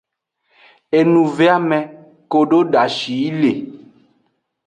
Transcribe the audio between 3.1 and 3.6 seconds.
yi le.